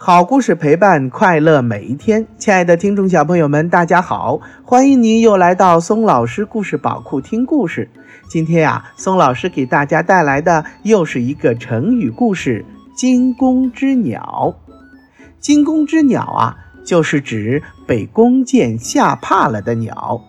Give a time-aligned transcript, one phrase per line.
[0.00, 7.90] 好故事陪伴快乐每一天，亲爱的听众小朋友们，大家好，欢迎您又来到松老师故事宝库听故事。
[8.30, 12.64] 今天呀，松老师给大家带来的又是一个成语故事——
[12.96, 14.54] 惊弓之鸟。
[15.40, 20.22] 惊弓之鸟啊，就是指被弓箭吓怕了的鸟。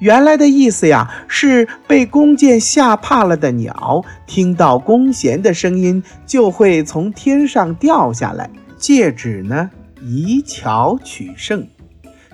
[0.00, 8.50] 原来的意思呀，是被弓箭吓怕了的鸟，听到弓弦的声音，就会从天上掉下来。
[8.84, 9.70] 借指呢，
[10.02, 11.66] 以巧取胜。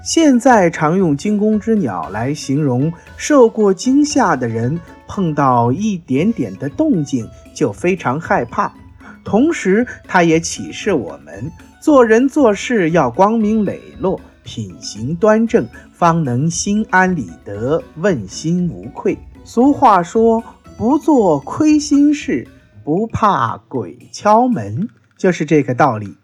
[0.03, 8.75] 现在常用惊弓之鸟来形容受过惊吓的人，碰到一点点的动静就非常害怕。
[9.23, 19.17] 同时，它也启示我们做人做事要光明磊落，品行端正，方能心安理得，问心无愧。
[19.45, 20.43] 俗话说
[20.77, 22.49] ：“不做亏心事，
[22.83, 26.17] 不怕鬼敲门”，就是这个道理。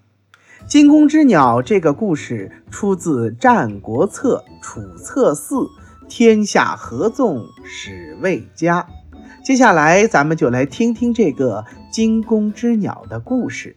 [0.67, 5.55] 惊弓之鸟这个故事出自《战国策·楚策四》，
[6.09, 8.85] 天下合纵，始为家。
[9.45, 13.77] 接下来，咱们就来听听这个惊弓之鸟的故事。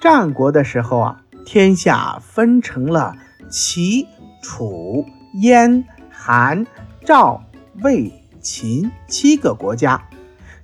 [0.00, 3.16] 战国的时候啊，天下分成了
[3.50, 4.06] 齐、
[4.40, 5.04] 楚、
[5.40, 6.64] 燕、韩、
[7.04, 7.42] 赵、
[7.82, 10.00] 魏、秦七个国家，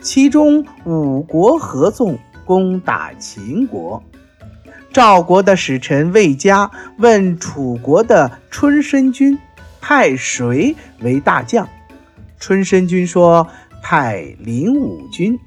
[0.01, 4.01] 其中五国合纵攻打秦国。
[4.93, 9.39] 赵国的使臣魏嘉问楚国的春申君
[9.81, 11.69] ：“派谁为大将？”
[12.41, 13.47] 春申君说
[13.85, 15.39] ：“派林武君。”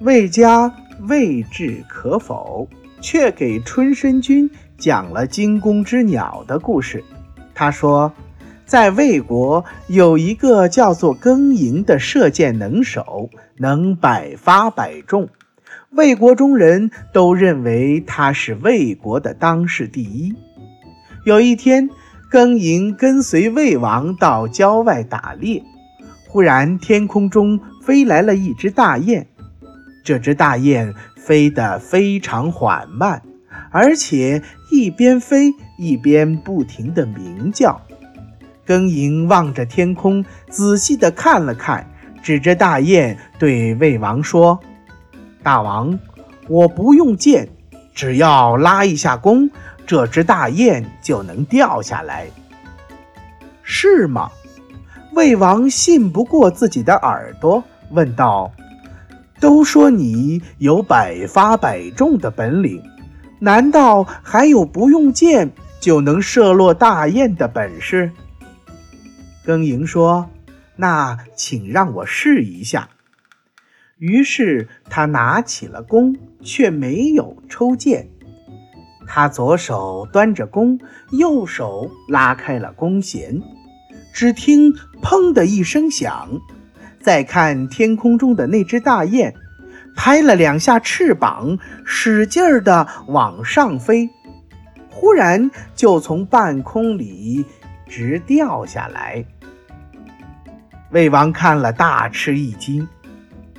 [0.00, 2.66] 魏家未置可否，
[3.02, 7.04] 却给春申君讲了惊弓之鸟的故事。
[7.54, 8.10] 他说，
[8.64, 15.28] 在魏国有一个叫做庚寅的射箭能手，能百发百中。
[15.90, 20.34] 魏国中人都认为他是魏国的当世第一。
[21.24, 21.88] 有一天，
[22.30, 25.62] 庚寅跟随魏王到郊外打猎，
[26.26, 29.26] 忽然天空中飞来了一只大雁。
[30.04, 33.22] 这只大雁飞得非常缓慢，
[33.70, 37.80] 而且一边飞一边不停地鸣叫。
[38.66, 41.90] 庚寅望着天空，仔细地看了看，
[42.22, 44.60] 指着大雁对魏王说。
[45.48, 45.98] 大王，
[46.46, 47.48] 我不用箭，
[47.94, 49.48] 只要拉一下弓，
[49.86, 52.26] 这只大雁就能掉下来，
[53.62, 54.30] 是吗？
[55.14, 58.52] 魏王信不过自己的耳朵，问道
[59.40, 62.82] ：“都说你有百发百中的本领，
[63.38, 68.12] 难道还有不用箭就能射落大雁的本事？”
[69.46, 70.28] 庚寅说
[70.76, 72.86] ：“那请让我试一下。”
[73.98, 78.08] 于是他拿起了弓，却没有抽箭。
[79.06, 80.78] 他左手端着弓，
[81.10, 83.40] 右手拉开了弓弦。
[84.12, 84.72] 只听
[85.02, 86.28] “砰”的一声响，
[87.00, 89.34] 再看天空中的那只大雁，
[89.96, 94.10] 拍了两下翅膀，使劲儿地往上飞，
[94.90, 97.44] 忽然就从半空里
[97.86, 99.24] 直掉下来。
[100.90, 102.86] 魏王看了，大吃一惊。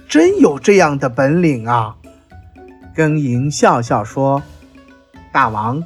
[0.09, 1.95] 真有这样的本领啊！
[2.95, 4.41] 庚寅笑笑说
[5.31, 5.83] ：“大王，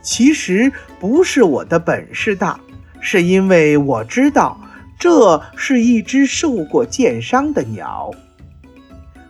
[0.00, 2.58] 其实不是我的本事大，
[3.02, 4.58] 是因为我知道
[4.98, 8.10] 这是一只受过箭伤的鸟。”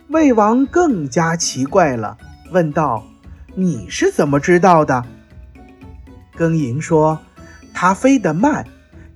[0.07, 2.17] 魏王更加奇怪了，
[2.51, 3.05] 问道
[3.53, 5.03] ：“你是怎么知道的？”
[6.39, 7.19] 庚寅说
[7.75, 8.65] ：“它飞得慢，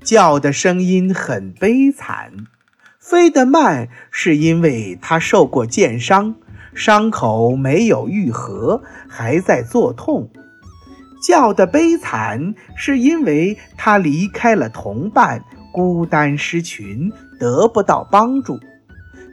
[0.03, 2.33] 叫的声音很悲惨。”
[3.01, 6.35] 飞得慢，是因为他受过箭伤，
[6.75, 10.29] 伤口没有愈合，还在作痛；
[11.27, 18.59] 叫得悲惨，是因为他离开了同伴，孤单失群，得不到帮助。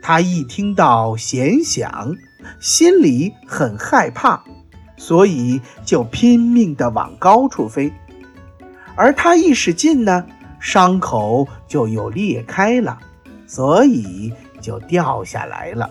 [0.00, 2.16] 他一听到弦响，
[2.58, 4.42] 心里很害怕，
[4.96, 7.92] 所以就拼命地往高处飞。
[8.96, 10.24] 而他一使劲呢，
[10.58, 12.98] 伤口就又裂开了。
[13.48, 15.90] 所以就掉下来了。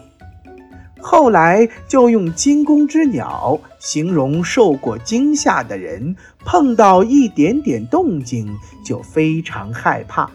[1.00, 6.16] 后来就用惊弓之鸟形容受过惊吓的人，
[6.46, 10.30] 碰到一点点动静就非常害怕。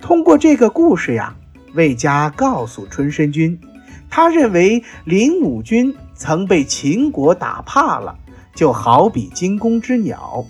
[0.00, 1.34] 通过这个故事呀，
[1.74, 3.58] 魏家告诉春申君，
[4.08, 8.16] 他认为林武君曾被秦国打怕了，
[8.54, 10.44] 就好比惊弓之鸟。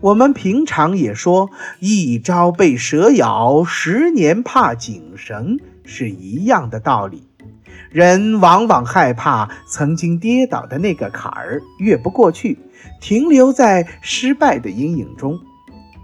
[0.00, 1.50] 我们平常也说，
[1.80, 7.24] 一朝被蛇咬，十年怕井绳，是一样的道理。
[7.90, 12.58] 人往往害怕曾经跌倒的那个坎儿越不过去，
[13.00, 15.38] 停留在失败的阴影中；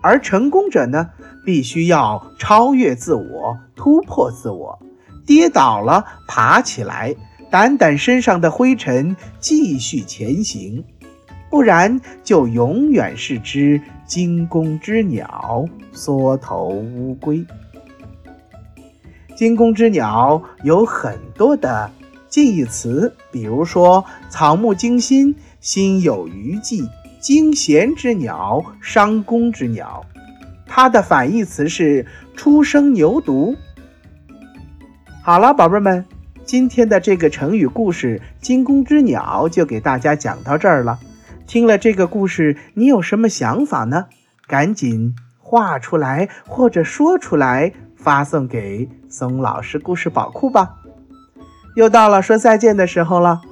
[0.02, 1.10] 而成功者呢，
[1.44, 4.78] 必须要超越自我，突破自我，
[5.26, 7.14] 跌倒了爬起来，
[7.50, 10.82] 掸掸身上的灰尘，继续前行，
[11.52, 17.44] 不然就永远是只惊弓之鸟，缩头乌龟。
[19.36, 21.90] 惊弓之鸟有很多的
[22.26, 26.88] 近义词，比如说草木惊心、心有余悸、
[27.20, 30.02] 惊弦之鸟、伤弓之鸟。
[30.66, 33.54] 它的反义词是初生牛犊。
[35.22, 36.02] 好了，宝贝们，
[36.46, 40.98] 今天的这个成语故事《惊弓之鸟》就给大家讲到这儿了。
[41.46, 44.06] 听了这个故事，你有什么想法呢？
[44.46, 47.72] 赶紧画出来或者说出来。
[47.94, 50.74] 发送给松老师故事宝库吧。
[51.76, 53.42] 又到了说再见的时候了。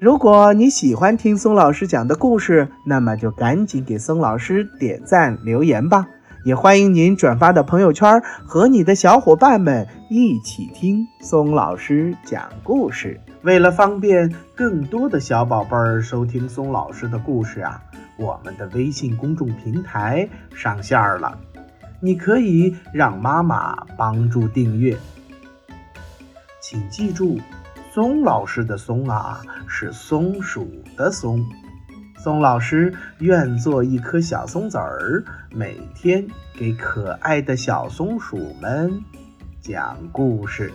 [0.00, 6.08] 如果你喜欢听松老师讲的故事，那么就赶紧给松老师点赞留言吧。
[6.44, 13.20] 也欢迎您转发到朋友圈，和你的小伙伴们一起听松老师讲故事。
[13.42, 17.80] 为了方便更多的小宝贝儿收听松老师的故事啊，
[18.16, 21.38] 我们的微信公众平台上线了。
[22.00, 24.96] 你可以让妈妈帮助订阅，
[26.60, 27.38] 请记住，
[27.92, 31.44] 松老师的“松”啊是松鼠的“松”。
[32.18, 36.26] 松老师愿做一颗小松子儿，每天
[36.56, 39.00] 给可爱的小松鼠们
[39.60, 40.72] 讲故事。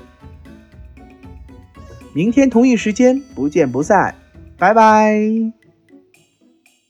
[2.14, 4.16] 明天同一时间不见不散，
[4.58, 5.63] 拜拜。